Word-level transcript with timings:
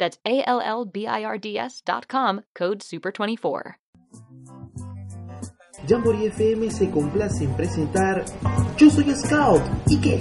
That's 0.00 0.18
A 0.26 0.42
L 0.48 0.60
L 0.60 0.84
B 0.86 1.06
I 1.06 1.22
R 1.22 1.38
D 1.38 1.58
S 1.58 1.82
dot 1.84 2.08
com, 2.08 2.40
code 2.54 2.80
SUPER24. 2.80 3.74
Jamboree 5.86 6.26
FM 6.26 6.70
se 6.70 6.90
complace 6.90 7.44
en 7.44 7.54
presentar 7.54 8.24
Yo 8.76 8.90
soy 8.90 9.14
Scout 9.14 9.62
y 9.86 10.00
qué. 10.00 10.18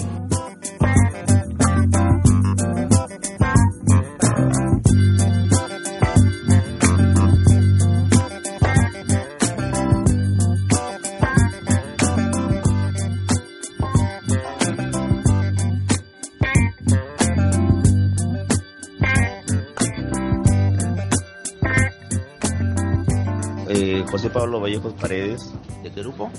Pablo 24.40 24.62
Vallejos 24.62 24.94
Paredes, 24.94 25.54
¿De 25.84 25.92
qué 25.92 26.00
grupo? 26.00 26.32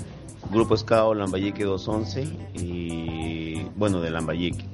Grupo 0.49 0.73
Escao 0.73 1.13
Lambayeque 1.13 1.65
211 1.65 2.23
y 2.55 3.61
bueno, 3.75 4.01
de 4.01 4.09
Lambayeque. 4.09 4.65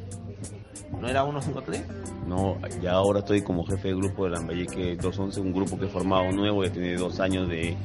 ¿No 1.01 1.09
era 1.09 1.23
153? 1.23 1.83
No, 2.25 2.55
ya 2.81 2.93
ahora 2.93 3.19
estoy 3.19 3.41
como 3.41 3.65
jefe 3.65 3.89
de 3.89 3.95
grupo 3.95 4.23
de 4.23 4.29
Lambayeque 4.29 4.95
211, 4.95 5.41
un 5.41 5.51
grupo 5.51 5.77
que 5.77 5.87
he 5.87 5.89
formado 5.89 6.31
nuevo, 6.31 6.63
ya 6.63 6.71
tiene 6.71 6.95
dos 6.95 7.19
años 7.19 7.49
de 7.49 7.75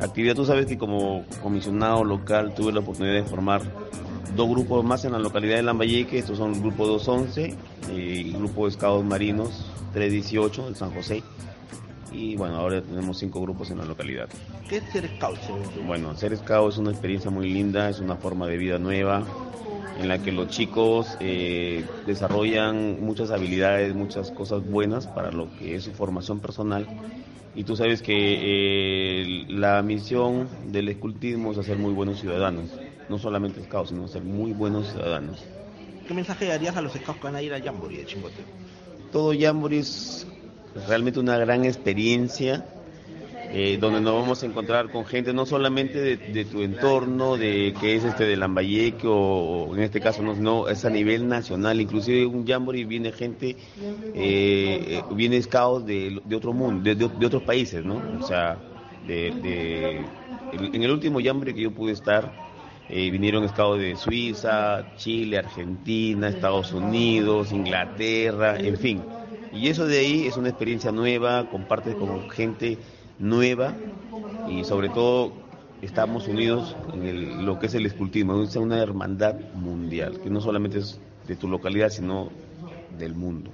actividad. 0.00 0.34
Tú 0.34 0.44
sabes 0.44 0.66
que 0.66 0.76
como 0.76 1.24
comisionado 1.42 2.04
local 2.04 2.52
tuve 2.54 2.70
la 2.70 2.80
oportunidad 2.80 3.14
de 3.14 3.22
formar 3.22 3.62
dos 4.36 4.50
grupos 4.50 4.84
más 4.84 5.06
en 5.06 5.12
la 5.12 5.18
localidad 5.18 5.56
de 5.56 5.62
Lambayeque, 5.62 6.18
estos 6.18 6.36
son 6.36 6.52
el 6.52 6.60
grupo 6.60 6.86
211 6.86 7.56
y 7.90 8.32
el 8.32 8.36
grupo 8.36 8.64
de 8.64 8.72
Escados 8.72 9.02
Marinos 9.02 9.64
318 9.94 10.68
de 10.68 10.74
San 10.74 10.92
José. 10.92 11.22
Y 12.12 12.36
bueno, 12.36 12.56
ahora 12.56 12.82
tenemos 12.82 13.18
cinco 13.18 13.40
grupos 13.40 13.70
en 13.70 13.78
la 13.78 13.84
localidad. 13.84 14.28
¿Qué 14.68 14.78
es 14.78 14.84
ser 14.92 15.08
scout? 15.16 15.38
Bueno, 15.86 16.14
ser 16.16 16.36
scout 16.36 16.72
es 16.72 16.78
una 16.78 16.90
experiencia 16.90 17.30
muy 17.30 17.50
linda, 17.50 17.88
es 17.88 18.00
una 18.00 18.16
forma 18.16 18.46
de 18.46 18.56
vida 18.56 18.78
nueva 18.78 19.24
en 20.00 20.08
la 20.08 20.18
que 20.18 20.32
los 20.32 20.48
chicos 20.48 21.16
eh, 21.20 21.84
desarrollan 22.06 23.04
muchas 23.04 23.30
habilidades, 23.30 23.94
muchas 23.94 24.30
cosas 24.30 24.64
buenas 24.64 25.06
para 25.06 25.30
lo 25.30 25.48
que 25.58 25.74
es 25.74 25.84
su 25.84 25.92
formación 25.92 26.40
personal. 26.40 26.86
Y 27.54 27.64
tú 27.64 27.76
sabes 27.76 28.00
que 28.00 28.14
eh, 28.14 29.44
la 29.48 29.82
misión 29.82 30.48
del 30.72 30.88
escultismo 30.88 31.52
es 31.52 31.58
hacer 31.58 31.76
muy 31.76 31.92
buenos 31.92 32.20
ciudadanos, 32.20 32.70
no 33.08 33.18
solamente 33.18 33.62
scouts, 33.64 33.90
sino 33.90 34.08
ser 34.08 34.22
muy 34.22 34.52
buenos 34.52 34.90
ciudadanos. 34.90 35.44
¿Qué 36.08 36.14
mensaje 36.14 36.46
darías 36.46 36.76
a 36.76 36.80
los 36.80 36.92
scouts 36.92 37.20
que 37.20 37.24
van 37.26 37.36
a 37.36 37.42
ir 37.42 37.52
a 37.52 37.60
Jamboree 37.60 37.98
de 37.98 38.06
Chimbote? 38.06 38.42
Todo 39.12 39.34
Jamboree 39.38 39.80
es 39.80 40.26
realmente 40.74 41.20
una 41.20 41.38
gran 41.38 41.64
experiencia 41.64 42.66
eh, 43.48 43.78
donde 43.80 44.00
nos 44.00 44.14
vamos 44.14 44.42
a 44.42 44.46
encontrar 44.46 44.90
con 44.90 45.04
gente 45.06 45.32
no 45.34 45.46
solamente 45.46 46.18
de, 46.18 46.44
tu 46.46 46.62
entorno, 46.62 47.36
de 47.38 47.76
que 47.78 47.96
es 47.96 48.04
este 48.04 48.24
de 48.24 48.36
Lambayeque 48.36 49.06
o, 49.08 49.74
en 49.76 49.82
este 49.82 50.00
caso 50.00 50.22
no, 50.22 50.68
es 50.68 50.84
a 50.84 50.90
nivel 50.90 51.28
nacional, 51.28 51.80
inclusive 51.80 52.26
un 52.26 52.46
jamboree 52.46 52.84
viene 52.84 53.12
gente, 53.12 53.56
eh, 54.12 55.04
eh, 55.10 55.14
viene 55.14 55.40
scouts 55.42 55.84
de, 55.86 56.20
de 56.24 56.36
otro 56.36 56.52
mundo, 56.52 56.82
de, 56.82 56.94
de- 56.96 57.26
otros 57.26 57.42
países, 57.42 57.84
¿no? 57.84 58.08
O 58.16 58.20
sea, 58.22 58.64
de- 59.00 60.14
en 60.50 60.82
el 60.82 60.90
último 60.90 61.20
jamboree 61.22 61.54
que 61.54 61.62
yo 61.62 61.74
pude 61.74 61.92
estar, 61.92 62.36
eh, 62.88 63.10
vinieron 63.10 63.48
scouts 63.48 63.80
de 63.80 63.96
Suiza, 63.96 64.92
Chile, 64.96 65.38
Argentina, 65.38 66.28
Estados 66.28 66.72
Unidos, 66.72 67.52
Inglaterra, 67.52 68.58
en 68.60 68.76
fin. 68.76 69.08
Y 69.52 69.68
eso 69.68 69.86
de 69.86 69.98
ahí 69.98 70.26
es 70.26 70.36
una 70.36 70.48
experiencia 70.48 70.92
nueva, 70.92 71.48
compartes 71.50 71.96
con 71.96 72.28
gente 72.30 72.78
nueva 73.18 73.74
y 74.48 74.64
sobre 74.64 74.88
todo 74.88 75.32
estamos 75.82 76.28
unidos 76.28 76.76
en 76.92 77.06
el- 77.06 77.44
lo 77.44 77.58
que 77.58 77.66
es 77.66 77.74
el 77.74 77.86
escultismo, 77.86 78.42
es 78.42 78.54
una 78.56 78.80
hermandad 78.82 79.34
mundial, 79.54 80.20
que 80.22 80.30
no 80.30 80.40
solamente 80.40 80.78
es 80.78 80.98
de 81.26 81.36
tu 81.36 81.48
localidad, 81.48 81.90
sino 81.90 82.30
del 82.98 83.14
mundo, 83.14 83.50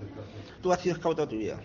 Tú 0.62 0.72
has 0.72 0.80
sido 0.80 0.96
scout 0.96 1.16
toda 1.16 1.28
tu 1.28 1.36
vida. 1.36 1.60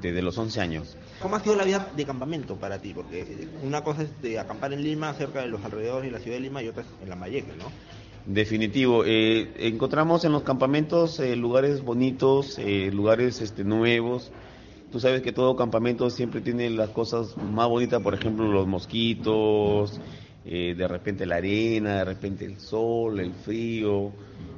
desde 0.00 0.22
los 0.22 0.36
11 0.38 0.60
años. 0.60 0.96
¿Cómo 1.20 1.34
ha 1.36 1.40
sido 1.40 1.56
la 1.56 1.64
vida 1.64 1.90
de 1.96 2.04
campamento 2.06 2.54
para 2.56 2.78
ti? 2.78 2.92
Porque 2.94 3.48
una 3.64 3.82
cosa 3.82 4.02
es 4.02 4.22
de 4.22 4.38
acampar 4.38 4.72
en 4.72 4.84
Lima, 4.84 5.12
cerca 5.14 5.40
de 5.40 5.48
los 5.48 5.64
alrededores 5.64 6.04
de 6.04 6.12
la 6.16 6.22
ciudad 6.22 6.36
de 6.36 6.40
Lima, 6.42 6.62
y 6.62 6.68
otra 6.68 6.82
es 6.82 6.88
en 7.02 7.08
Lambayeque, 7.08 7.52
¿no? 7.56 7.72
Definitivo. 8.26 9.04
Eh, 9.06 9.52
encontramos 9.58 10.24
en 10.24 10.32
los 10.32 10.42
campamentos 10.42 11.18
eh, 11.20 11.34
lugares 11.36 11.82
bonitos, 11.82 12.58
eh, 12.58 12.90
lugares 12.92 13.40
este, 13.40 13.64
nuevos. 13.64 14.30
Tú 14.92 15.00
sabes 15.00 15.20
que 15.22 15.32
todo 15.32 15.56
campamento 15.56 16.08
siempre 16.08 16.40
tiene 16.40 16.70
las 16.70 16.90
cosas 16.90 17.36
más 17.36 17.68
bonitas, 17.68 18.02
por 18.02 18.14
ejemplo, 18.14 18.50
los 18.50 18.66
mosquitos, 18.66 20.00
eh, 20.46 20.74
de 20.74 20.88
repente 20.88 21.26
la 21.26 21.36
arena, 21.36 21.96
de 21.96 22.04
repente 22.04 22.46
el 22.46 22.58
sol, 22.58 23.20
el 23.20 23.32
frío. 23.32 24.12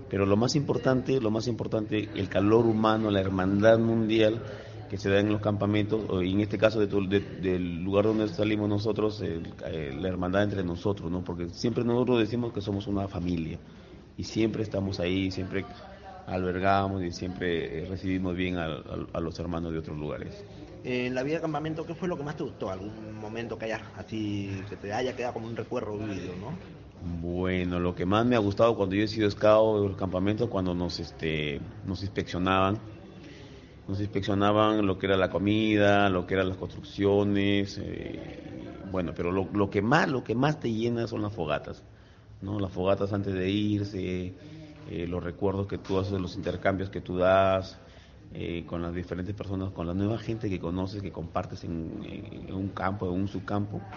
Pero 0.09 0.27
lo 0.27 0.37
más 0.37 0.55
importante, 0.55 1.21
lo 1.21 1.31
más 1.31 1.49
importante, 1.49 2.09
el 2.15 2.29
calor 2.29 2.67
humano, 2.67 3.11
la 3.11 3.21
hermandad 3.21 3.79
mundial 3.79 4.41
que 4.91 4.99
se 4.99 5.09
da 5.09 5.21
en 5.21 5.31
los 5.33 5.41
campamentos, 5.41 6.05
o 6.11 6.21
en 6.23 6.41
este 6.41 6.59
caso 6.59 6.81
de 6.81 6.89
tu- 6.89 7.09
de- 7.09 7.21
del 7.21 7.83
lugar 7.85 8.05
donde 8.07 8.29
salimos 8.29 8.69
nosotros, 8.69 9.21
el- 9.23 9.55
eh, 9.67 9.93
la 9.99 10.09
hermandad 10.09 10.43
entre 10.43 10.65
nosotros, 10.65 11.11
¿no? 11.11 11.23
Porque 11.25 11.49
siempre 11.51 11.85
nosotros 11.85 12.19
decimos 12.19 12.53
que 12.53 12.61
somos 12.61 12.87
una 12.89 13.09
familia 13.09 13.59
y 14.19 14.25
siempre 14.25 14.63
estamos 14.65 15.01
ahí, 15.01 15.31
siempre 15.31 15.65
albergamos 16.27 17.03
y 17.03 17.11
siempre 17.13 17.83
eh, 17.83 17.87
recibimos 17.87 18.37
bien 18.37 18.57
a, 18.59 18.65
a- 18.67 19.07
a 19.15 19.21
los 19.21 19.39
hermanos 19.39 19.73
de 19.73 19.79
otros 19.79 19.97
lugares. 19.99 20.33
Eh, 20.85 21.07
En 21.07 21.15
la 21.15 21.23
vida 21.23 21.37
de 21.37 21.43
campamento, 21.43 21.85
¿qué 21.87 21.95
fue 21.95 22.09
lo 22.09 22.17
que 22.17 22.23
más 22.23 22.37
te 22.37 22.43
gustó? 22.43 22.71
¿Algún 22.71 23.19
momento 23.21 23.59
que 23.59 23.67
haya 23.67 23.81
así, 23.97 24.65
que 24.69 24.77
te 24.77 24.93
haya 24.93 25.15
quedado 25.15 25.35
como 25.35 25.47
un 25.47 25.57
recuerdo 25.57 25.97
vivido, 25.99 26.35
no? 26.37 26.59
Bueno, 27.23 27.81
lo 27.81 27.95
que 27.95 28.05
más 28.05 28.27
me 28.27 28.37
ha 28.37 28.39
gustado 28.41 28.77
cuando 28.77 28.95
yo 28.95 29.03
he 29.05 29.09
sido 29.09 29.31
scout 29.31 29.83
de 29.83 29.89
los 29.89 29.97
campamentos, 29.97 30.49
cuando 30.49 30.75
nos, 30.75 31.01
este, 31.01 31.61
nos 31.87 32.03
inspeccionaban, 32.03 32.79
nos 33.91 34.01
inspeccionaban 34.01 34.87
lo 34.87 34.99
que 34.99 35.07
era 35.07 35.17
la 35.17 35.31
comida, 35.31 36.09
lo 36.11 36.27
que 36.27 36.35
eran 36.35 36.49
las 36.49 36.59
construcciones, 36.59 37.79
eh, 37.83 38.81
bueno, 38.85 39.15
pero 39.15 39.33
lo, 39.33 39.71
que 39.71 39.83
más, 39.83 40.09
lo 40.09 40.25
que 40.25 40.35
más 40.35 40.61
te 40.61 40.73
llena 40.73 41.07
son 41.09 41.23
las 41.23 41.35
fogatas, 41.35 41.85
¿no? 42.41 42.61
Las 42.61 42.73
fogatas 42.73 43.13
antes 43.13 43.35
de 43.35 43.51
irse, 43.51 44.37
eh, 44.87 45.07
los 45.09 45.23
recuerdos 45.25 45.67
que 45.67 45.79
tú 45.79 45.99
haces, 45.99 46.21
los 46.21 46.37
intercambios 46.37 46.91
que 46.91 47.01
tú 47.03 47.17
das 47.19 47.81
eh, 48.31 48.65
con 48.67 48.83
las 48.83 48.95
diferentes 48.95 49.35
personas, 49.35 49.73
con 49.73 49.87
la 49.87 49.95
nueva 49.95 50.19
gente 50.19 50.49
que 50.51 50.61
conoces, 50.61 51.03
que 51.03 51.13
compartes 51.13 51.65
en, 51.65 52.01
en- 52.05 52.55
un 52.55 52.71
campo, 52.71 53.07
en 53.07 53.13
un 53.21 53.29
subcampo 53.29 53.89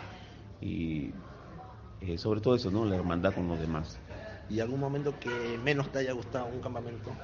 y 0.59 2.17
sobre 2.17 2.41
todo 2.41 2.55
eso, 2.55 2.69
¿no? 2.71 2.85
La 2.85 2.95
hermandad 2.95 3.33
con 3.33 3.47
los 3.47 3.59
demás. 3.59 4.01
¿Y 4.47 4.59
algún 4.59 4.79
momento 4.79 5.19
que 5.19 5.57
menos 5.57 5.91
te 5.91 5.99
haya 5.99 6.13
gustado 6.13 6.47
un 6.47 6.61
campamento? 6.61 7.19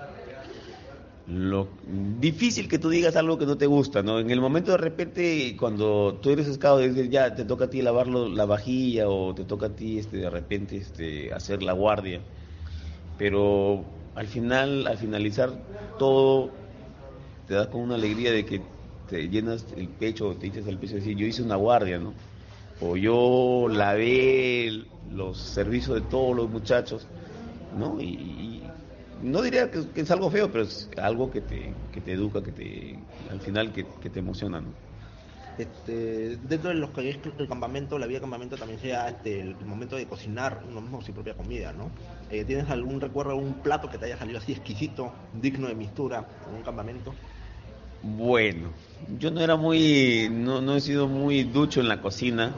Lo 1.30 1.78
difícil 1.84 2.68
que 2.68 2.80
tú 2.80 2.90
digas 2.90 3.16
algo 3.16 3.38
que 3.38 3.46
no 3.46 3.58
te 3.58 3.68
gusta, 3.68 4.02
¿no? 4.02 4.20
En 4.20 4.31
el 4.31 4.42
momento 4.42 4.72
de 4.72 4.78
repente, 4.78 5.56
cuando 5.58 6.20
tú 6.22 6.31
eres 6.31 6.52
scout, 6.52 6.81
dices, 6.81 7.10
ya 7.10 7.36
te 7.36 7.46
toca 7.46 7.66
a 7.66 7.70
ti 7.70 7.81
lavar 7.84 8.08
la 8.08 8.46
vajilla 8.46 9.08
o 9.10 9.36
te 9.36 9.46
toca 9.46 9.68
a 9.68 9.76
ti, 9.76 10.00
este, 10.00 10.18
de 10.18 10.30
repente, 10.30 10.78
este, 10.78 11.31
hacer 11.34 11.62
la 11.62 11.74
guardia. 11.74 12.26
Pero 13.18 13.94
al 14.16 14.28
final, 14.28 14.88
al 14.88 14.98
finalizar 14.98 15.64
todo, 15.98 16.64
te 17.46 17.56
das 17.56 17.68
con 17.70 17.81
una 17.81 17.96
alegría 17.96 18.31
de 18.31 18.46
que 18.46 18.74
te 19.06 19.30
llenas 19.30 19.72
el 19.74 19.90
pecho, 19.96 20.38
te 20.38 20.48
echas 20.48 20.68
el 20.68 20.80
pecho 20.80 20.94
y 20.96 21.00
decir, 21.00 21.18
yo 21.18 21.28
hice 21.28 21.44
una 21.44 21.56
guardia, 21.58 22.00
¿no? 22.00 22.16
o 22.80 22.98
yo 22.98 23.68
lavé 23.70 24.72
los 25.04 25.40
servicios 25.40 25.96
de 25.96 26.02
todos 26.08 26.36
los 26.36 26.50
muchachos, 26.50 27.12
¿no? 27.72 28.00
Y, 28.02 28.69
no 29.21 29.42
diría 29.42 29.69
que, 29.69 30.01
es 30.01 30.12
algo 30.12 30.30
feo, 30.30 30.51
pero 30.51 30.63
es 30.63 30.89
algo 30.98 31.30
que 31.31 31.42
te, 31.42 31.74
que 31.92 32.01
te 32.01 32.13
educa, 32.13 32.42
que 32.42 32.51
te, 32.51 33.00
al 33.30 33.39
final 33.39 33.71
que, 33.71 33.86
que 34.01 34.10
te 34.10 34.19
emociona, 34.19 34.62
¿no? 34.62 34.69
Este, 35.60 36.38
dentro 36.48 36.69
de 36.69 36.75
los 36.75 36.92
que 36.92 37.10
es 37.10 37.19
el 37.38 37.48
campamento, 37.50 38.00
la 38.00 38.07
vida 38.07 38.19
de 38.19 38.21
campamento 38.21 38.56
también 38.56 38.80
sea 38.80 39.10
este, 39.10 39.42
el 39.42 39.66
momento 39.66 39.98
de 39.98 40.06
cocinar 40.06 40.62
uno 40.69 40.80
mismo 40.80 41.01
su 41.01 41.12
propia 41.12 41.33
comida, 41.33 41.74
¿no? 41.74 41.92
Eh, 42.31 42.45
¿Tienes 42.45 42.69
algún 42.69 43.01
recuerdo, 43.01 43.31
algún 43.31 43.56
plato 43.56 43.89
que 43.89 43.98
te 43.98 44.06
haya 44.06 44.18
salido 44.18 44.38
así 44.38 44.54
exquisito, 44.54 45.12
digno 45.33 45.68
de 45.68 45.75
mistura 45.75 46.25
en 46.48 46.56
un 46.56 46.63
campamento? 46.63 47.13
Bueno, 48.01 48.69
yo 49.19 49.31
no 49.31 49.42
era 49.42 49.57
muy, 49.57 50.30
no, 50.31 50.62
no 50.62 50.77
he 50.77 50.80
sido 50.80 51.10
muy 51.10 51.44
ducho 51.44 51.81
en 51.81 51.89
la 51.89 52.01
cocina, 52.01 52.54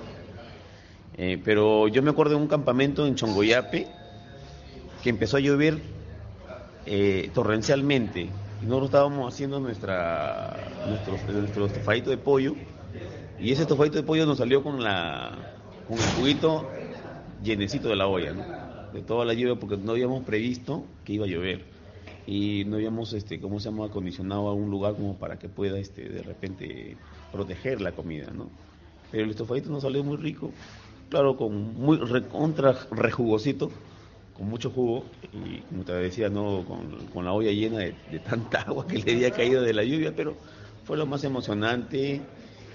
eh, 1.17 1.41
pero 1.43 1.87
yo 1.87 2.03
me 2.03 2.11
acuerdo 2.11 2.35
de 2.35 2.41
un 2.41 2.47
campamento 2.47 3.07
en 3.07 3.15
Chongoyape 3.15 3.87
que 5.01 5.09
empezó 5.09 5.37
a 5.37 5.39
llover 5.39 5.81
eh, 6.85 7.29
torrencialmente 7.33 8.21
y 8.61 8.65
nosotros 8.65 8.89
estábamos 8.89 9.33
haciendo 9.33 9.59
nuestra, 9.59 10.55
nuestro, 10.85 11.65
estofadito 11.65 12.09
de 12.09 12.17
pollo 12.17 12.55
y 13.39 13.51
ese 13.51 13.63
estofadito 13.63 13.97
de 13.97 14.03
pollo 14.03 14.25
nos 14.25 14.37
salió 14.37 14.63
con 14.63 14.83
la 14.83 15.37
con 15.87 15.97
el 15.97 16.05
juguito 16.15 16.65
llenecito 17.43 17.89
de 17.89 17.95
la 17.95 18.07
olla. 18.07 18.33
De 18.93 19.01
toda 19.01 19.25
la 19.25 19.33
lluvia 19.33 19.55
porque 19.55 19.77
no 19.77 19.91
habíamos 19.91 20.23
previsto 20.23 20.83
que 21.05 21.13
iba 21.13 21.25
a 21.25 21.29
llover 21.29 21.63
y 22.27 22.65
no 22.65 22.75
habíamos 22.75 23.13
este 23.13 23.39
cómo 23.39 23.59
se 23.59 23.69
llama 23.69 23.85
acondicionado 23.85 24.47
a 24.47 24.53
un 24.53 24.69
lugar 24.69 24.93
como 24.93 25.17
para 25.17 25.39
que 25.39 25.49
pueda 25.49 25.79
este 25.79 26.07
de 26.07 26.21
repente 26.21 26.97
proteger 27.31 27.81
la 27.81 27.93
comida, 27.93 28.31
¿no? 28.31 28.49
Pero 29.11 29.23
el 29.23 29.31
estofadito 29.31 29.69
nos 29.69 29.83
salió 29.83 30.03
muy 30.03 30.17
rico, 30.17 30.51
claro, 31.09 31.35
con 31.35 31.73
muy 31.73 31.97
recontra 31.97 32.75
rejugosito, 32.91 33.71
con 34.41 34.49
mucho 34.49 34.71
jugo 34.71 35.05
y 35.31 35.59
como 35.59 35.83
te 35.83 35.93
decía, 35.93 36.27
no 36.27 36.65
con, 37.13 37.23
la 37.23 37.31
olla 37.31 37.51
llena 37.51 37.77
de, 37.77 37.93
de 38.09 38.19
tanta 38.19 38.61
agua 38.67 38.87
que 38.87 38.97
le 38.97 39.11
había 39.11 39.29
caído 39.29 39.61
de 39.61 39.71
la 39.71 39.83
lluvia, 39.83 40.15
pero 40.15 40.35
fue 40.83 40.97
lo 40.97 41.05
más 41.05 41.23
emocionante 41.23 42.21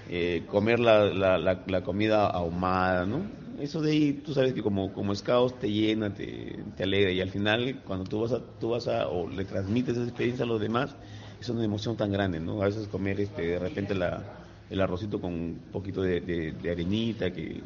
eh, 0.09 0.43
comer 0.49 0.79
la, 0.79 1.03
la, 1.07 1.37
la, 1.37 1.83
comida 1.83 2.27
ahumada, 2.27 3.05
¿no? 3.05 3.25
Eso 3.59 3.81
de 3.81 3.91
ahí, 3.91 4.13
tú 4.13 4.33
sabes 4.33 4.53
que 4.53 4.63
como, 4.63 4.93
como 4.93 5.13
te 5.13 5.69
llena, 5.69 6.13
te, 6.13 6.57
te 6.77 6.83
alegra 6.83 7.11
y 7.11 7.19
al 7.19 7.31
final 7.31 7.81
cuando 7.85 8.05
tú 8.05 8.21
vas 8.21 8.31
a, 8.31 8.39
tú 8.61 8.69
vas 8.69 8.87
a, 8.87 9.09
o 9.09 9.29
le 9.29 9.43
transmites 9.43 9.97
esa 9.97 10.05
experiencia 10.07 10.45
a 10.45 10.47
los 10.47 10.61
demás, 10.61 10.95
es 11.41 11.49
una 11.49 11.65
emoción 11.65 11.97
tan 11.97 12.13
grande, 12.13 12.39
¿no? 12.39 12.61
A 12.61 12.67
veces 12.67 12.87
comer 12.87 13.19
este, 13.19 13.41
de 13.41 13.59
repente 13.59 13.93
la, 13.93 14.23
el 14.69 14.79
arrocito 14.79 15.19
con 15.19 15.33
un 15.33 15.59
poquito 15.69 16.01
de, 16.01 16.21
de, 16.21 16.71
arenita 16.71 17.29
que, 17.29 17.61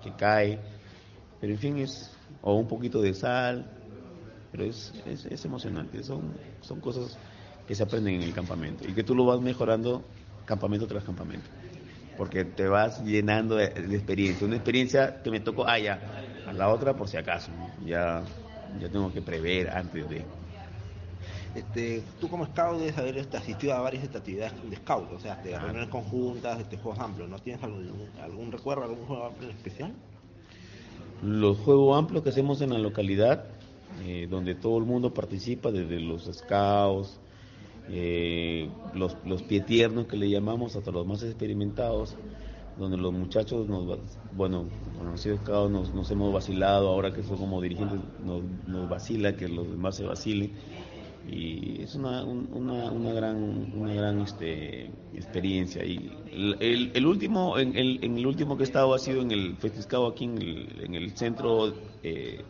que, 0.00 0.12
cae, 0.16 0.60
pero 1.40 1.52
en 1.52 1.58
fin 1.58 1.78
es, 1.78 2.12
o 2.42 2.54
un 2.54 2.68
poquito 2.68 3.00
de 3.00 3.14
sal, 3.14 3.64
pero 4.50 4.64
es, 4.64 4.92
es, 5.06 5.26
es 5.26 5.44
emocionante, 5.44 6.02
son, 6.02 6.32
son 6.60 6.80
cosas 6.80 7.16
que 7.66 7.74
se 7.74 7.82
aprenden 7.82 8.16
en 8.16 8.22
el 8.22 8.34
campamento 8.34 8.86
y 8.86 8.92
que 8.92 9.04
tú 9.04 9.14
lo 9.14 9.24
vas 9.24 9.40
mejorando 9.40 10.02
campamento 10.44 10.86
tras 10.86 11.04
campamento 11.04 11.48
porque 12.16 12.44
te 12.44 12.66
vas 12.68 13.02
llenando 13.04 13.56
de, 13.56 13.64
experiencia. 13.64 14.46
Una 14.46 14.56
experiencia 14.56 15.22
que 15.22 15.30
me 15.30 15.40
tocó, 15.40 15.66
ah, 15.66 15.78
ya, 15.78 15.98
a 16.46 16.52
la 16.52 16.68
otra 16.68 16.94
por 16.94 17.08
si 17.08 17.16
acaso, 17.16 17.50
ya, 17.84 18.22
ya 18.80 18.88
tengo 18.88 19.12
que 19.12 19.22
prever 19.22 19.70
antes 19.70 20.08
de... 20.08 20.24
Este, 21.54 22.02
tú 22.18 22.28
como 22.28 22.46
scout 22.46 22.78
debes 22.78 22.96
haber 22.96 23.18
este, 23.18 23.36
asistido 23.36 23.74
a 23.74 23.80
varias 23.80 24.04
actividades 24.04 24.54
de 24.70 24.76
scout, 24.76 25.12
o 25.12 25.18
sea, 25.18 25.36
de 25.36 25.58
reuniones 25.58 25.90
conjuntas, 25.90 26.60
este, 26.60 26.78
juegos 26.78 26.98
amplios, 26.98 27.28
¿no 27.28 27.38
tienes 27.38 27.62
algún, 27.62 28.50
recuerdo, 28.50 28.84
algún 28.84 29.04
juego 29.04 29.26
amplio 29.26 29.50
en 29.50 29.56
especial? 29.56 29.92
Los 31.22 31.58
juegos 31.58 31.96
amplios 31.96 32.24
que 32.24 32.30
hacemos 32.30 32.60
en 32.62 32.70
la 32.70 32.78
localidad, 32.78 33.44
eh, 34.04 34.26
donde 34.28 34.54
todo 34.54 34.78
el 34.78 34.84
mundo 34.84 35.14
participa, 35.14 35.70
desde 35.70 36.00
los 36.00 36.24
scouts, 36.24 37.20
eh, 37.88 38.68
los, 38.94 39.16
los 39.24 39.42
pie 39.42 39.60
tiernos 39.60 40.06
que 40.06 40.16
le 40.16 40.28
llamamos, 40.28 40.74
hasta 40.74 40.90
los 40.90 41.06
más 41.06 41.22
experimentados, 41.22 42.16
donde 42.76 42.96
los 42.96 43.12
muchachos, 43.12 43.68
nos, 43.68 43.98
bueno, 44.34 44.64
conocidos 44.98 45.40
nos, 45.70 45.94
nos 45.94 46.10
hemos 46.10 46.32
vacilado, 46.32 46.88
ahora 46.88 47.12
que 47.12 47.22
somos 47.22 47.40
como 47.40 47.60
dirigentes 47.60 48.00
nos, 48.24 48.42
nos 48.66 48.88
vacila 48.88 49.36
que 49.36 49.48
los 49.48 49.70
demás 49.70 49.96
se 49.96 50.04
vacilen 50.04 50.52
y 51.28 51.82
es 51.82 51.94
una, 51.94 52.24
una, 52.24 52.90
una 52.90 53.12
gran 53.12 53.72
una 53.74 53.94
gran 53.94 54.20
este, 54.22 54.90
experiencia 55.14 55.84
y 55.84 56.10
el, 56.32 56.90
el, 56.94 57.06
último 57.06 57.58
en 57.58 57.76
el, 57.76 58.02
en 58.02 58.18
el 58.18 58.26
último 58.26 58.56
que 58.56 58.64
he 58.64 58.66
estado 58.66 58.92
ha 58.94 58.98
sido 58.98 59.22
en 59.22 59.30
el 59.30 59.56
festiscado 59.56 60.08
aquí 60.08 60.24
en 60.24 60.38
el, 60.38 60.80
en 60.82 60.94
el 60.94 61.16
centro 61.16 61.72
eh, 62.02 62.42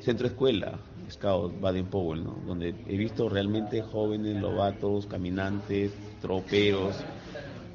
centro 0.00 0.26
escuela 0.26 0.78
Scout 1.10 1.60
Baden 1.60 1.86
Powell, 1.86 2.24
¿no? 2.24 2.36
donde 2.46 2.74
he 2.86 2.96
visto 2.96 3.28
realmente 3.28 3.82
jóvenes, 3.82 4.40
lobatos, 4.40 5.06
caminantes, 5.06 5.92
troperos, 6.20 6.96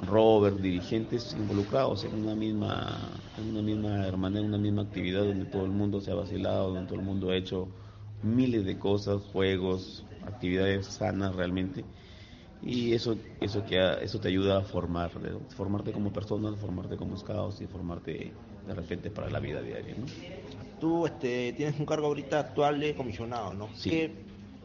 rovers, 0.05 0.61
dirigentes 0.61 1.35
involucrados 1.37 2.03
en 2.03 2.15
una 2.15 2.35
misma, 2.35 2.97
en 3.37 3.49
una 3.49 3.61
misma 3.61 4.07
hermandad, 4.07 4.41
en 4.41 4.47
una 4.47 4.57
misma 4.57 4.81
actividad 4.83 5.23
donde 5.23 5.45
todo 5.45 5.65
el 5.65 5.71
mundo 5.71 6.01
se 6.01 6.11
ha 6.11 6.15
vacilado, 6.15 6.73
donde 6.73 6.87
todo 6.87 6.99
el 6.99 7.05
mundo 7.05 7.29
ha 7.29 7.35
hecho 7.35 7.67
miles 8.23 8.65
de 8.65 8.77
cosas, 8.77 9.21
juegos, 9.31 10.05
actividades 10.25 10.87
sanas 10.87 11.35
realmente. 11.35 11.83
Y 12.63 12.93
eso, 12.93 13.17
eso, 13.39 13.63
que, 13.65 13.79
eso 14.01 14.19
te 14.19 14.29
ayuda 14.29 14.59
a 14.59 14.61
formar, 14.61 15.11
formarte 15.55 15.91
como 15.91 16.11
persona, 16.11 16.51
formarte 16.53 16.97
como 16.97 17.15
scouts 17.15 17.61
y 17.61 17.67
formarte 17.67 18.31
de 18.67 18.73
repente 18.73 19.09
para 19.11 19.29
la 19.29 19.39
vida 19.39 19.61
diaria. 19.61 19.95
¿no? 19.95 20.05
tú 20.79 21.05
este, 21.05 21.53
tienes 21.53 21.79
un 21.79 21.85
cargo 21.85 22.07
ahorita 22.07 22.39
actual 22.39 22.79
de 22.79 22.95
comisionado, 22.95 23.53
¿no? 23.53 23.69
Sí. 23.75 24.11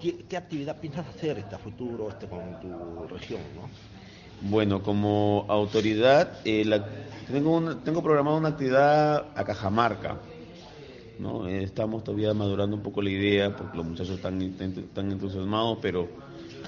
¿Qué, 0.01 0.37
actividad 0.37 0.79
piensas 0.79 1.07
hacer 1.07 1.39
este 1.39 1.57
futuro 1.59 2.09
este, 2.09 2.27
con 2.27 2.61
tu 2.61 3.07
región, 3.07 3.41
no? 3.55 3.69
Bueno, 4.51 4.83
como 4.83 5.47
autoridad, 5.49 6.41
eh, 6.45 6.65
tengo, 7.31 7.77
tengo 7.77 8.03
programada 8.03 8.37
una 8.37 8.49
actividad 8.49 9.27
a 9.37 9.45
Cajamarca. 9.45 10.19
¿No? 11.23 11.47
estamos 11.47 12.05
todavía 12.05 12.35
madurando 12.35 12.77
un 12.77 12.83
poco 12.83 13.01
la 13.01 13.11
idea 13.11 13.57
porque 13.57 13.77
los 13.77 13.87
muchachos 13.87 14.17
están, 14.17 14.43
están 14.43 15.13
entusiasmados, 15.13 15.79
pero 15.81 16.09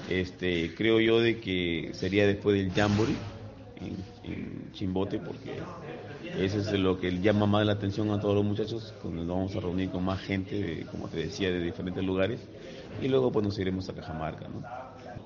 este, 0.09 0.73
creo 0.75 0.99
yo 0.99 1.19
de 1.19 1.39
que 1.39 1.91
sería 1.93 2.25
después 2.25 2.57
del 2.57 2.71
Jamboree 2.71 3.15
en 4.23 4.71
Chimbote 4.71 5.19
porque 5.19 5.59
eso 6.39 6.59
es 6.59 6.71
lo 6.73 6.99
que 6.99 7.11
llama 7.21 7.45
más 7.45 7.65
la 7.65 7.73
atención 7.73 8.09
a 8.11 8.19
todos 8.19 8.35
los 8.35 8.43
muchachos, 8.43 8.93
cuando 9.01 9.23
nos 9.23 9.35
vamos 9.35 9.55
a 9.55 9.59
reunir 9.59 9.89
con 9.89 10.03
más 10.03 10.19
gente, 10.19 10.85
como 10.91 11.07
te 11.07 11.17
decía, 11.17 11.49
de 11.49 11.59
diferentes 11.59 12.03
lugares, 12.03 12.41
y 13.01 13.07
luego 13.07 13.31
pues 13.31 13.45
nos 13.45 13.57
iremos 13.59 13.87
a 13.89 13.93
Cajamarca, 13.93 14.47
¿no? 14.47 14.61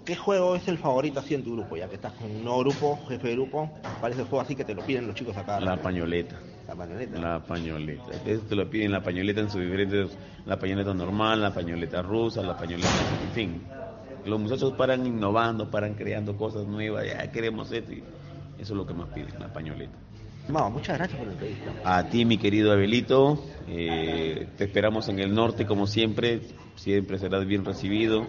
¿Qué 0.05 0.15
juego 0.15 0.55
es 0.55 0.67
el 0.67 0.77
favorito 0.77 1.19
así 1.19 1.35
en 1.35 1.43
tu 1.43 1.53
grupo? 1.53 1.77
Ya 1.77 1.87
que 1.87 1.95
estás 1.95 2.13
con 2.13 2.31
un 2.31 2.43
nuevo 2.43 2.59
grupo, 2.59 2.99
jefe 3.07 3.27
de 3.27 3.33
grupo, 3.35 3.69
¿cuál 3.99 4.13
es 4.13 4.19
el 4.19 4.25
juego 4.25 4.41
así 4.41 4.55
que 4.55 4.65
te 4.65 4.73
lo 4.73 4.83
piden 4.83 5.07
los 5.07 5.15
chicos 5.15 5.37
acá? 5.37 5.59
La 5.59 5.77
pañoleta. 5.77 6.39
La 6.67 6.75
pañoleta. 6.75 7.19
La 7.19 7.39
pañoleta. 7.43 8.11
Eso 8.25 8.41
te 8.43 8.55
lo 8.55 8.69
piden 8.69 8.91
la 8.91 9.03
pañoleta 9.03 9.41
en 9.41 9.49
sus 9.49 9.61
diferentes, 9.61 10.17
la 10.45 10.57
pañoleta 10.57 10.93
normal, 10.93 11.41
la 11.41 11.53
pañoleta 11.53 12.01
rusa, 12.01 12.41
la 12.41 12.57
pañoleta, 12.57 12.89
en 13.27 13.33
fin. 13.33 13.61
Los 14.25 14.39
muchachos 14.39 14.73
paran 14.73 15.05
innovando, 15.05 15.69
paran 15.69 15.93
creando 15.93 16.35
cosas 16.35 16.65
nuevas, 16.67 17.05
ya 17.05 17.31
queremos 17.31 17.71
esto, 17.71 17.93
y 17.93 18.03
eso 18.59 18.73
es 18.73 18.77
lo 18.77 18.85
que 18.85 18.93
más 18.93 19.07
piden, 19.09 19.39
la 19.39 19.51
pañoleta 19.51 19.97
muchas 20.49 20.97
gracias 20.97 21.17
por 21.17 21.27
la 21.27 21.33
entrevista. 21.33 21.71
A 21.83 22.09
ti, 22.09 22.25
mi 22.25 22.37
querido 22.37 22.71
Abelito, 22.71 23.43
eh, 23.67 24.47
te 24.57 24.65
esperamos 24.65 25.07
en 25.09 25.19
el 25.19 25.33
norte 25.33 25.65
como 25.65 25.87
siempre, 25.87 26.41
siempre 26.75 27.17
serás 27.19 27.45
bien 27.45 27.65
recibido, 27.65 28.25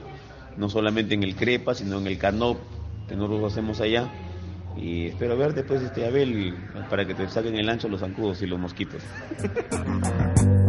no 0.57 0.69
solamente 0.69 1.14
en 1.14 1.23
el 1.23 1.35
Crepa, 1.37 1.75
sino 1.75 1.99
en 1.99 2.07
el 2.07 2.19
Canop, 2.19 2.59
que 3.09 3.16
nosotros 3.16 3.52
hacemos 3.52 3.80
allá. 3.80 4.11
Y 4.76 5.07
espero 5.07 5.37
ver 5.37 5.54
después, 5.54 5.83
este 5.83 6.07
Abel, 6.07 6.54
para 6.88 7.04
que 7.04 7.14
te 7.14 7.28
saquen 7.28 7.57
el 7.57 7.69
ancho 7.69 7.88
los 7.88 8.00
zancudos 8.00 8.40
y 8.42 8.47
los 8.47 8.59
mosquitos. 8.59 9.02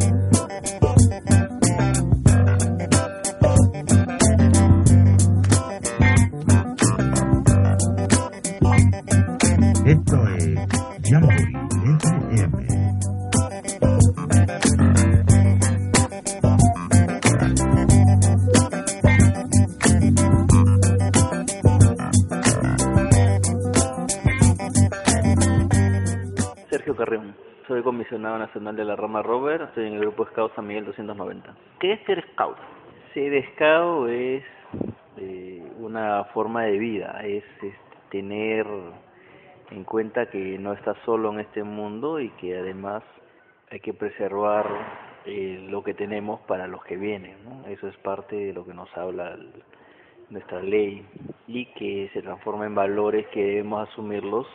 nacional 28.37 28.75
de 28.75 28.85
la 28.85 28.95
rama 28.95 29.21
Rover, 29.21 29.61
estoy 29.61 29.87
en 29.87 29.93
el 29.93 29.99
grupo 29.99 30.25
Scout 30.27 30.55
San 30.55 30.67
Miguel 30.67 30.85
290. 30.85 31.55
¿Qué 31.79 31.93
es 31.93 32.05
ser 32.05 32.25
Scout? 32.33 32.57
Ser 33.13 33.45
Scout 33.53 34.09
es 34.09 34.43
eh, 35.17 35.63
una 35.79 36.23
forma 36.33 36.63
de 36.63 36.77
vida, 36.77 37.21
es, 37.23 37.43
tener 38.09 38.67
en 39.69 39.83
cuenta 39.85 40.29
que 40.29 40.57
no 40.57 40.73
estás 40.73 40.97
solo 41.05 41.31
en 41.31 41.39
este 41.39 41.63
mundo 41.63 42.19
y 42.19 42.29
que 42.31 42.57
además 42.57 43.03
hay 43.69 43.79
que 43.79 43.93
preservar 43.93 44.67
eh, 45.25 45.65
lo 45.69 45.81
que 45.83 45.93
tenemos 45.93 46.41
para 46.41 46.67
los 46.67 46.83
que 46.83 46.97
vienen, 46.97 47.37
¿no? 47.45 47.65
Eso 47.67 47.87
es 47.87 47.95
parte 47.97 48.35
de 48.35 48.53
lo 48.53 48.65
que 48.65 48.73
nos 48.73 48.89
habla 48.97 49.37
nuestra 50.29 50.61
ley 50.61 51.05
y 51.47 51.65
que 51.73 52.09
se 52.13 52.21
transforma 52.21 52.65
en 52.65 52.75
valores 52.75 53.27
que 53.27 53.43
debemos 53.43 53.87
asumirlos 53.89 54.47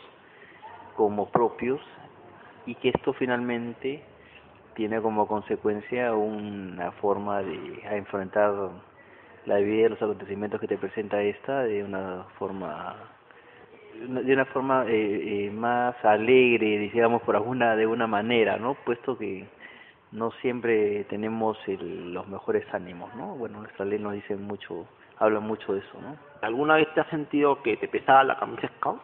como 0.95 1.29
propios 1.29 1.79
y 2.67 2.75
que 2.75 2.89
esto 2.89 3.13
finalmente 3.13 4.03
tiene 4.75 5.01
como 5.01 5.27
consecuencia 5.27 6.13
una 6.13 6.91
forma 6.91 7.41
de 7.41 7.81
enfrentar 7.89 8.53
la 9.45 9.57
vida 9.57 9.87
y 9.87 9.89
los 9.89 10.01
acontecimientos 10.01 10.59
que 10.61 10.67
te 10.67 10.77
presenta 10.77 11.21
esta 11.23 11.63
de 11.63 11.83
una 11.83 12.25
forma 12.37 12.95
de 13.99 14.33
una 14.33 14.45
forma 14.45 14.85
eh, 14.87 15.47
eh, 15.47 15.51
más 15.51 15.95
alegre, 16.05 16.77
digamos 16.77 17.23
por 17.23 17.35
alguna 17.35 17.75
de 17.75 17.87
una 17.87 18.05
manera, 18.05 18.57
¿no? 18.57 18.75
Puesto 18.75 19.17
que 19.17 19.47
no 20.11 20.29
siempre 20.41 21.03
tenemos 21.05 21.57
el, 21.67 22.13
los 22.13 22.27
mejores 22.27 22.63
ánimos, 22.73 23.15
¿no? 23.15 23.35
Bueno, 23.35 23.61
nuestra 23.61 23.85
ley 23.85 23.97
nos 23.97 24.13
dice 24.13 24.35
mucho, 24.35 24.85
habla 25.17 25.39
mucho 25.39 25.73
de 25.73 25.79
eso, 25.79 25.99
¿no? 25.99 26.15
¿Alguna 26.41 26.75
vez 26.75 26.93
te 26.93 27.01
has 27.01 27.07
sentido 27.07 27.63
que 27.63 27.77
te 27.77 27.87
pesaba 27.87 28.23
la 28.23 28.37
camisa 28.37 28.69
scout? 28.77 29.01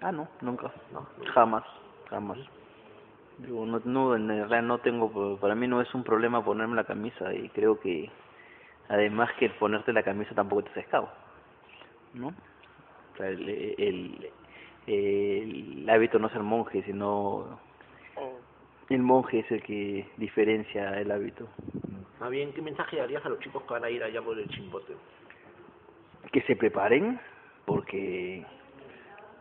Ah, 0.00 0.10
no, 0.10 0.26
nunca, 0.40 0.72
no, 0.92 1.06
jamás, 1.32 1.62
jamás. 2.10 2.38
Digo, 3.38 3.66
no, 3.66 3.80
no, 3.84 4.14
en 4.14 4.28
realidad 4.28 4.62
no 4.62 4.78
tengo, 4.78 5.38
para 5.38 5.54
mí 5.54 5.66
no 5.66 5.80
es 5.80 5.92
un 5.94 6.04
problema 6.04 6.44
ponerme 6.44 6.76
la 6.76 6.84
camisa 6.84 7.34
y 7.34 7.48
creo 7.48 7.80
que 7.80 8.08
además 8.88 9.30
que 9.38 9.46
el 9.46 9.52
ponerte 9.52 9.92
la 9.92 10.04
camisa 10.04 10.34
tampoco 10.34 10.64
te 10.64 10.70
hace 10.70 10.82
scout, 10.84 11.08
¿no? 12.14 12.28
O 12.28 13.16
sea, 13.16 13.28
el, 13.28 13.48
el, 13.48 14.30
el, 14.86 15.90
hábito 15.90 16.18
no 16.18 16.28
es 16.28 16.34
el 16.34 16.42
monje, 16.42 16.82
sino 16.84 17.58
el 18.88 19.02
monje 19.02 19.40
es 19.40 19.50
el 19.50 19.62
que 19.62 20.06
diferencia 20.16 21.00
el 21.00 21.10
hábito. 21.10 21.48
Más 22.20 22.30
bien, 22.30 22.52
¿qué 22.52 22.62
mensaje 22.62 22.96
darías 22.96 23.24
a 23.24 23.28
los 23.28 23.40
chicos 23.40 23.62
que 23.64 23.74
van 23.74 23.84
a 23.84 23.90
ir 23.90 24.02
allá 24.02 24.22
por 24.22 24.38
el 24.38 24.48
chimbote? 24.48 24.94
Que 26.32 26.40
se 26.42 26.56
preparen, 26.56 27.20
porque 27.64 28.44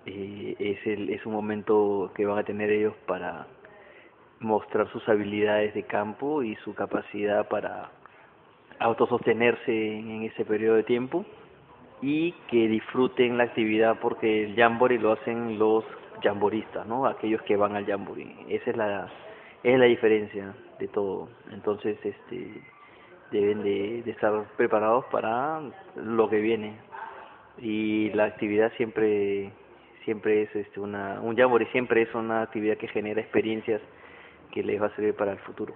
eh, 0.06 0.56
es, 0.60 0.88
el, 0.88 1.10
es 1.10 1.26
un 1.26 1.34
momento 1.34 2.12
que 2.16 2.26
van 2.26 2.40
a 2.40 2.44
tener 2.44 2.70
ellos 2.70 2.96
para 3.06 3.48
mostrar 4.44 4.90
sus 4.92 5.08
habilidades 5.10 5.74
de 5.74 5.84
campo 5.84 6.44
y 6.44 6.56
su 6.58 6.74
capacidad 6.76 7.48
para 7.48 7.90
autosostenerse 8.80 10.00
en 10.00 10.24
ese 10.24 10.46
periodo 10.46 10.76
de 10.76 10.84
tiempo 10.84 11.26
y 12.02 12.34
que 12.50 12.68
disfruten 12.68 13.38
la 13.38 13.46
actividad 13.46 13.98
porque 14.02 14.44
el 14.44 14.56
jamboree 14.56 15.00
lo 15.00 15.14
hacen 15.14 15.58
los 15.58 15.86
jamboristas, 16.22 16.86
¿no? 16.86 17.06
Aquellos 17.06 17.42
que 17.44 17.56
van 17.56 17.76
al 17.76 17.86
jamboree. 17.86 18.36
Esa 18.50 18.72
es 18.72 18.78
la 18.78 19.10
es 19.64 19.80
la 19.80 19.86
diferencia 19.86 20.54
de 20.80 20.88
todo. 20.90 21.30
Entonces, 21.52 21.98
este 22.04 22.62
deben 23.32 23.64
de, 23.64 24.00
estar 24.12 24.46
preparados 24.58 25.06
para 25.06 25.62
lo 25.96 26.30
que 26.30 26.40
viene. 26.40 26.76
Y 27.58 28.10
la 28.12 28.26
actividad 28.26 28.72
siempre 28.78 29.52
siempre 30.04 30.44
es 30.44 30.56
este 30.56 30.82
una 30.82 31.22
un 31.22 31.38
jamboree 31.38 31.72
siempre 31.72 32.02
es 32.02 32.14
una 32.14 32.42
actividad 32.42 32.76
que 32.76 32.90
genera 32.90 33.22
experiencias 33.22 33.82
que 34.54 34.64
les 34.64 34.82
va 34.82 34.88
a 34.88 34.96
servir 34.96 35.16
para 35.16 35.32
el 35.32 35.40
futuro. 35.40 35.74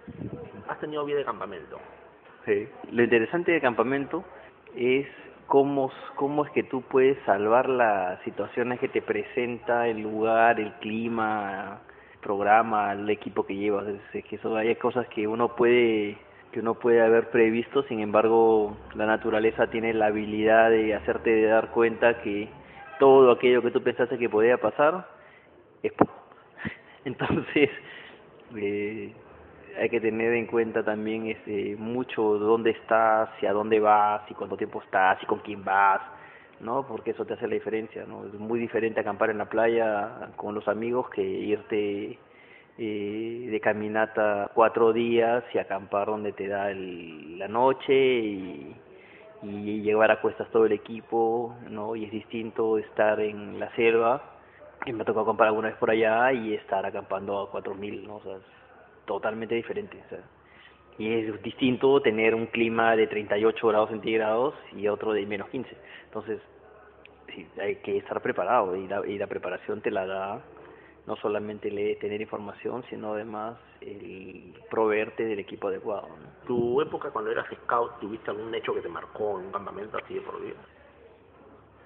¿Has 0.68 0.80
tenido 0.80 1.04
vida 1.04 1.18
de 1.18 1.26
campamento? 1.26 1.80
Sí. 2.46 2.68
Lo 2.92 3.04
interesante 3.04 3.52
del 3.52 3.62
campamento 3.62 4.24
es 4.76 5.08
cómo, 5.48 5.92
cómo 6.16 6.46
es 6.46 6.52
que 6.52 6.64
tú 6.64 6.82
puedes 6.84 7.18
salvar 7.26 7.68
las 7.70 8.22
situaciones 8.24 8.80
que 8.80 8.88
te 8.88 9.02
presenta 9.02 9.88
el 9.88 10.02
lugar, 10.02 10.60
el 10.60 10.74
clima, 10.76 11.82
el 12.14 12.20
programa, 12.20 12.94
el 12.94 13.10
equipo 13.10 13.46
que 13.46 13.56
llevas. 13.56 13.88
Es, 14.14 14.24
que 14.26 14.36
eso, 14.36 14.56
hay 14.56 14.76
cosas 14.76 15.08
que 15.08 15.28
uno 15.28 15.56
puede 15.56 16.18
que 16.52 16.62
uno 16.62 16.76
puede 16.76 17.02
haber 17.02 17.30
previsto, 17.30 17.84
sin 17.84 18.00
embargo, 18.00 18.78
la 18.96 19.06
naturaleza 19.06 19.68
tiene 19.68 19.94
la 19.94 20.06
habilidad 20.08 20.70
de 20.70 20.96
hacerte 20.96 21.44
dar 21.44 21.72
cuenta 21.72 22.22
que 22.22 22.48
todo 23.00 23.32
aquello 23.32 23.62
que 23.62 23.72
tú 23.72 23.84
pensaste 23.84 24.18
que 24.18 24.30
podía 24.30 24.58
pasar 24.58 25.10
es 25.84 25.92
entonces 27.06 27.70
eh, 28.56 29.14
hay 29.80 29.90
que 29.90 30.00
tener 30.00 30.34
en 30.34 30.48
cuenta 30.48 30.84
también 30.84 31.28
este 31.28 31.76
mucho 31.78 32.38
dónde 32.40 32.72
estás 32.72 33.30
y 33.42 33.46
a 33.46 33.54
dónde 33.54 33.80
vas 33.80 34.22
y 34.30 34.34
cuánto 34.34 34.58
tiempo 34.58 34.82
estás 34.82 35.22
y 35.22 35.26
con 35.26 35.40
quién 35.40 35.64
vas 35.64 36.02
no 36.60 36.88
porque 36.88 37.12
eso 37.12 37.26
te 37.26 37.34
hace 37.34 37.48
la 37.48 37.54
diferencia 37.54 38.06
no 38.08 38.26
es 38.26 38.34
muy 38.34 38.60
diferente 38.60 39.00
acampar 39.00 39.30
en 39.30 39.38
la 39.38 39.46
playa 39.46 40.32
con 40.36 40.56
los 40.56 40.68
amigos 40.68 41.10
que 41.10 41.22
irte 41.22 42.18
eh, 42.80 43.48
de 43.52 43.60
caminata 43.60 44.52
cuatro 44.54 44.94
días 44.94 45.44
y 45.54 45.58
acampar 45.58 46.08
donde 46.08 46.32
te 46.32 46.48
da 46.48 46.72
el, 46.72 47.38
la 47.38 47.48
noche 47.48 47.94
y, 47.94 48.76
y 49.44 49.82
llevar 49.82 50.12
a 50.12 50.22
cuestas 50.22 50.50
todo 50.50 50.66
el 50.66 50.72
equipo 50.72 51.56
no 51.70 51.96
y 51.96 52.06
es 52.06 52.12
distinto 52.12 52.78
estar 52.78 53.20
en 53.20 53.60
la 53.60 53.70
selva 53.76 54.37
que 54.88 54.94
me 54.94 55.04
tocado 55.04 55.24
acampar 55.24 55.48
alguna 55.48 55.68
vez 55.68 55.78
por 55.78 55.92
allá 55.92 56.32
y 56.32 56.54
estar 56.54 56.86
acampando 56.86 57.42
a 57.42 57.52
cuatro 57.52 57.76
mil 57.76 58.08
no 58.08 58.16
o 58.16 58.22
sea 58.22 58.38
totalmente 59.06 59.54
diferente. 59.54 60.02
Y 60.98 61.14
es 61.14 61.44
distinto 61.44 62.02
tener 62.02 62.34
un 62.34 62.46
clima 62.48 62.96
de 62.96 63.06
38 63.06 63.68
grados 63.68 63.90
centígrados 63.90 64.56
y 64.74 64.88
otro 64.88 65.12
de 65.12 65.26
menos 65.26 65.50
15. 65.50 65.70
Entonces, 66.06 66.40
sí, 67.36 67.46
hay 67.62 67.76
que 67.78 67.98
estar 67.98 68.22
preparado 68.22 68.78
y 68.78 68.88
la, 68.88 69.06
y 69.06 69.18
la 69.18 69.28
preparación 69.28 69.82
te 69.82 69.92
la 69.92 70.06
da 70.06 70.42
no 71.06 71.18
solamente 71.18 71.70
tener 72.00 72.22
información, 72.22 72.84
sino 72.90 73.14
además 73.14 73.58
el 73.82 74.54
proveerte 74.70 75.26
del 75.26 75.40
equipo 75.40 75.68
adecuado. 75.68 76.08
¿no? 76.08 76.48
¿Tu 76.48 76.82
época 76.82 77.12
cuando 77.12 77.32
eras 77.32 77.46
scout, 77.64 78.00
tuviste 78.00 78.32
algún 78.32 78.56
hecho 78.56 78.74
que 78.74 78.82
te 78.82 78.90
marcó 78.90 79.40
en 79.40 79.48
un 79.48 79.52
campamento 79.52 79.98
así 79.98 80.14
de 80.14 80.22
por 80.22 80.42
vida? 80.42 80.56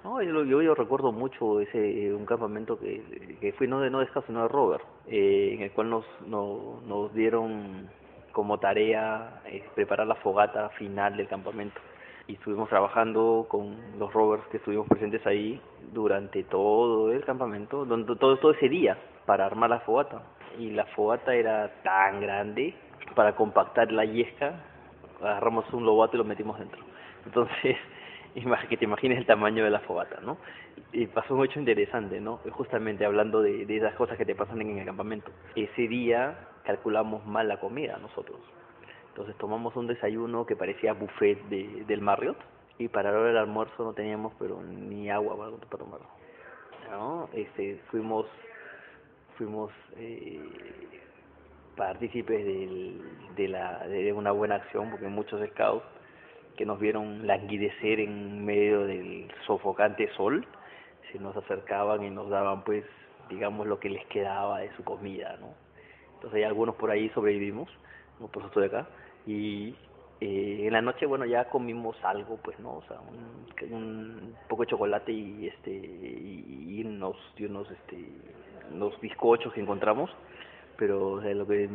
No, 0.03 0.21
yo, 0.21 0.43
yo, 0.43 0.61
yo, 0.61 0.73
recuerdo 0.73 1.11
mucho 1.11 1.61
ese 1.61 2.11
un 2.13 2.25
campamento 2.25 2.79
que, 2.79 3.37
que 3.39 3.53
fui 3.53 3.67
no 3.67 3.79
de 3.81 3.91
no 3.91 3.99
de 3.99 4.07
sino 4.25 4.41
de 4.41 4.47
Robert, 4.47 4.83
eh, 5.07 5.51
en 5.53 5.61
el 5.61 5.71
cual 5.71 5.91
nos, 5.91 6.05
nos, 6.25 6.81
nos 6.83 7.13
dieron 7.13 7.87
como 8.31 8.59
tarea 8.59 9.41
eh, 9.45 9.63
preparar 9.75 10.07
la 10.07 10.15
fogata 10.15 10.69
final 10.69 11.17
del 11.17 11.27
campamento. 11.27 11.79
Y 12.27 12.33
estuvimos 12.33 12.69
trabajando 12.69 13.45
con 13.47 13.75
los 13.99 14.11
rovers 14.11 14.43
que 14.47 14.57
estuvimos 14.57 14.87
presentes 14.87 15.25
ahí 15.27 15.61
durante 15.93 16.43
todo 16.43 17.11
el 17.11 17.23
campamento, 17.23 17.85
todo, 17.85 18.37
todo 18.37 18.51
ese 18.53 18.69
día 18.69 18.97
para 19.25 19.45
armar 19.45 19.69
la 19.69 19.81
fogata. 19.81 20.23
Y 20.57 20.71
la 20.71 20.85
fogata 20.87 21.35
era 21.35 21.69
tan 21.83 22.21
grande 22.21 22.73
para 23.15 23.35
compactar 23.35 23.91
la 23.91 24.05
yesca 24.05 24.65
agarramos 25.21 25.71
un 25.73 25.85
lobato 25.85 26.15
y 26.15 26.17
lo 26.17 26.23
metimos 26.23 26.57
dentro. 26.57 26.81
Entonces 27.25 27.77
que 28.69 28.77
te 28.77 28.85
imagines 28.85 29.17
el 29.17 29.25
tamaño 29.25 29.63
de 29.63 29.69
la 29.69 29.79
fogata, 29.79 30.19
¿no? 30.21 30.37
Y 30.91 31.07
pasó 31.07 31.35
un 31.35 31.45
hecho 31.45 31.59
interesante, 31.59 32.19
¿no? 32.19 32.37
Justamente 32.51 33.05
hablando 33.05 33.41
de, 33.41 33.63
esas 33.75 33.95
cosas 33.95 34.17
que 34.17 34.25
te 34.25 34.35
pasan 34.35 34.61
en 34.61 34.77
el 34.77 34.85
campamento. 34.85 35.31
Ese 35.55 35.87
día 35.87 36.47
calculamos 36.63 37.25
mal 37.25 37.47
la 37.47 37.59
comida 37.59 37.97
nosotros. 37.97 38.39
Entonces 39.09 39.35
tomamos 39.37 39.75
un 39.75 39.87
desayuno 39.87 40.45
que 40.45 40.55
parecía 40.55 40.93
buffet 40.93 41.41
de, 41.49 41.83
del 41.85 42.01
Marriott 42.01 42.37
y 42.77 42.87
para 42.87 43.11
la 43.11 43.19
hora 43.19 43.27
del 43.27 43.37
almuerzo 43.37 43.83
no 43.83 43.93
teníamos 43.93 44.33
pero 44.39 44.61
ni 44.61 45.09
agua 45.09 45.37
para, 45.37 45.51
para 45.57 45.83
tomar. 45.83 45.99
¿No? 46.89 47.29
Este, 47.33 47.81
fuimos 47.89 48.25
fuimos 49.37 49.71
eh, 49.97 50.39
partícipes 51.75 52.45
del, 52.45 53.01
de, 53.35 53.47
la, 53.47 53.87
de 53.87 54.13
una 54.13 54.31
buena 54.31 54.55
acción 54.55 54.91
porque 54.91 55.07
muchos 55.07 55.41
scouts 55.49 55.85
que 56.57 56.65
nos 56.65 56.79
vieron 56.79 57.25
languidecer 57.27 57.99
en 57.99 58.45
medio 58.45 58.85
del 58.85 59.31
sofocante 59.45 60.09
sol, 60.15 60.45
se 61.11 61.19
nos 61.19 61.35
acercaban 61.35 62.03
y 62.03 62.09
nos 62.09 62.29
daban 62.29 62.63
pues 62.63 62.85
digamos 63.29 63.67
lo 63.67 63.79
que 63.79 63.89
les 63.89 64.05
quedaba 64.07 64.59
de 64.59 64.75
su 64.75 64.83
comida, 64.83 65.37
¿no? 65.39 65.53
Entonces 66.15 66.37
hay 66.37 66.43
algunos 66.43 66.75
por 66.75 66.91
ahí 66.91 67.09
sobrevivimos, 67.09 67.69
nosotros 68.19 68.45
estoy 68.45 68.65
acá, 68.65 68.87
y 69.25 69.75
eh, 70.19 70.67
en 70.67 70.73
la 70.73 70.81
noche 70.81 71.05
bueno 71.05 71.25
ya 71.25 71.45
comimos 71.45 71.95
algo 72.03 72.37
pues 72.37 72.59
no 72.59 72.75
o 72.75 72.83
sea 72.83 72.97
un, 72.99 73.73
un 73.73 74.35
poco 74.47 74.63
de 74.63 74.69
chocolate 74.69 75.11
y 75.11 75.47
este 75.47 75.71
y, 75.71 76.83
unos 76.85 77.17
unos 77.39 77.69
este 77.71 78.05
unos 78.71 78.99
bizcochos 79.01 79.51
que 79.53 79.61
encontramos 79.61 80.11
pero 80.77 81.13
o 81.13 81.21
lo 81.21 81.47
que 81.47 81.67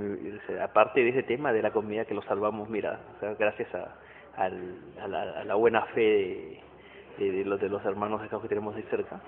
aparte 0.62 1.02
de 1.02 1.11
ese 1.11 1.23
tema 1.25 1.52
de 1.52 1.62
la 1.62 1.73
comida 1.73 2.04
que 2.04 2.14
lo 2.14 2.23
salvamos 2.23 2.68
mira 2.68 3.00
o 3.16 3.21
sea, 3.21 3.35
gracias 3.35 3.75
a 3.75 3.97
al, 4.36 4.76
a, 5.00 5.08
la, 5.08 5.22
a 5.40 5.44
la 5.44 5.54
buena 5.54 5.82
fe 5.86 6.62
de, 7.18 7.32
de, 7.32 7.44
los, 7.44 7.60
de 7.60 7.68
los 7.68 7.84
hermanos 7.84 8.22
acá 8.22 8.40
que 8.40 8.48
tenemos 8.48 8.74
ahí 8.76 8.84
cerca. 8.90 9.20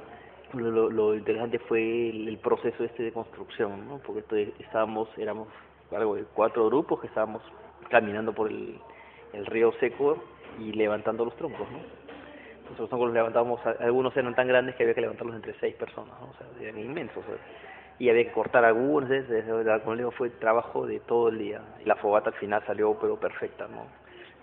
Lo, 0.54 0.90
lo 0.90 1.14
interesante 1.14 1.58
fue 1.58 2.08
el, 2.08 2.28
el, 2.28 2.38
proceso 2.38 2.82
este 2.82 3.02
de 3.02 3.12
construcción, 3.12 3.86
¿no? 3.86 3.98
porque 3.98 4.54
estábamos, 4.58 5.08
éramos 5.18 5.48
algo 5.94 6.16
de 6.16 6.24
cuatro 6.34 6.66
grupos 6.66 7.00
que 7.00 7.06
estábamos 7.06 7.42
caminando 7.90 8.32
por 8.32 8.48
el, 8.48 8.78
el 9.34 9.46
río 9.46 9.72
seco 9.80 10.16
y 10.58 10.72
levantando 10.72 11.24
los 11.26 11.36
troncos, 11.36 11.70
¿no? 11.70 11.78
nosotros 12.70 13.00
los 13.00 13.12
levantábamos, 13.12 13.60
algunos 13.80 14.16
eran 14.16 14.34
tan 14.34 14.48
grandes 14.48 14.74
que 14.76 14.82
había 14.82 14.94
que 14.94 15.00
levantarlos 15.00 15.36
entre 15.36 15.54
seis 15.58 15.74
personas, 15.74 16.14
o 16.20 16.34
sea, 16.36 16.46
eran 16.60 16.78
inmensos. 16.78 17.24
y 17.98 18.08
había 18.10 18.24
que 18.24 18.32
cortar 18.32 18.64
algunos, 18.64 19.08
desde, 19.08 19.42
como 19.80 19.94
le 19.94 20.02
digo, 20.02 20.10
fue 20.12 20.30
trabajo 20.30 20.86
de 20.86 21.00
todo 21.00 21.28
el 21.28 21.38
día. 21.38 21.60
Y 21.80 21.84
la 21.84 21.96
fogata 21.96 22.30
al 22.30 22.36
final 22.36 22.62
salió 22.66 22.96
pero 23.00 23.18
perfecta, 23.18 23.66
¿no? 23.68 23.86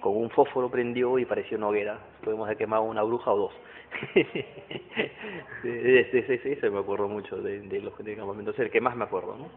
Con 0.06 0.18
un 0.18 0.30
fósforo 0.30 0.70
prendió 0.70 1.18
y 1.18 1.26
pareció 1.26 1.58
una 1.58 1.70
hoguera. 1.70 1.98
Podemos 2.24 2.46
haber 2.46 2.58
quemado 2.58 2.84
una 2.84 3.02
bruja 3.02 3.32
o 3.32 3.38
dos. 3.38 3.54
sí, 5.64 6.22
sí, 6.28 6.38
sí, 6.44 6.70
me 6.70 6.78
acuerdo 6.78 7.08
mucho 7.08 7.38
de, 7.38 7.62
de 7.62 7.82
los 7.82 7.98
de 7.98 8.16
campamento, 8.16 8.52
es 8.52 8.60
el 8.60 8.70
que 8.70 8.80
más 8.80 8.96
me 8.96 9.06
acuerdo, 9.06 9.36
¿no? 9.36 9.50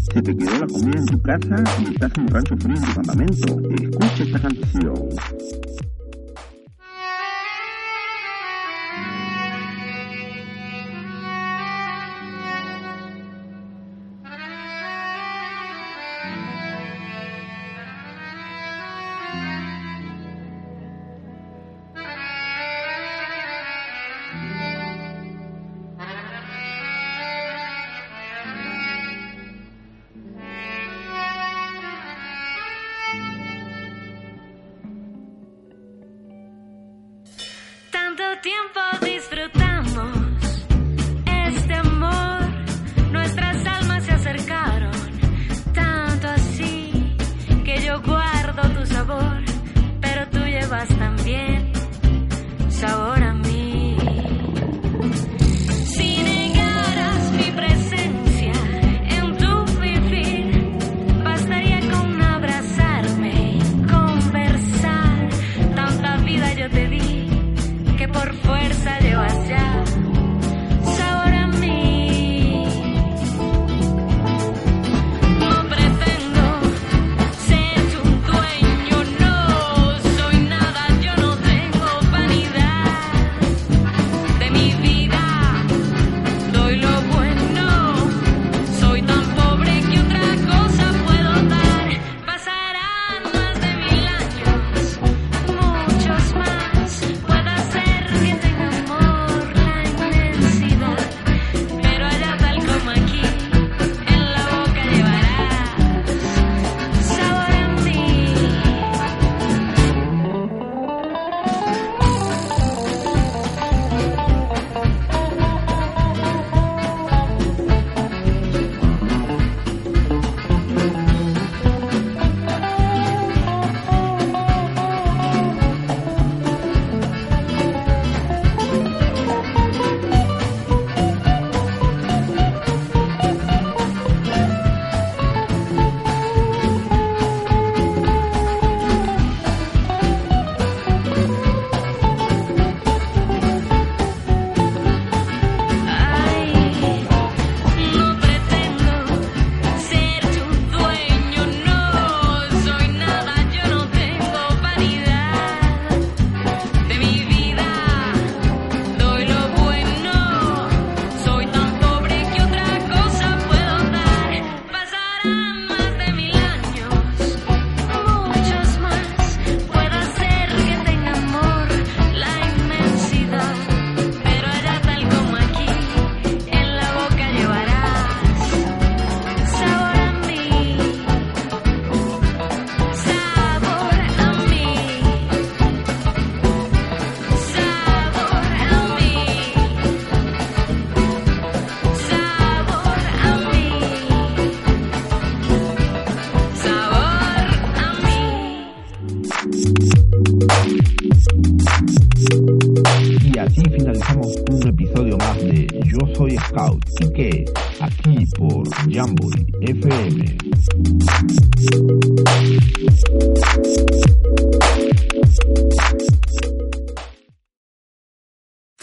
Se 0.00 0.22
te 0.22 0.34
quedó 0.34 0.60
la 0.60 0.66
comida 0.66 0.98
en 0.98 1.06
tu 1.06 1.20
casa 1.20 1.62
y 1.78 1.92
estás 1.92 2.10
en 2.16 2.22
un 2.22 2.28
rancho 2.28 2.56
frío 2.56 2.76
en 2.76 2.82
tu 2.82 2.94
campamento. 2.94 3.48
Escucha 3.82 4.22
esta 4.22 4.40
canción. 4.40 4.94
también. 50.84 51.55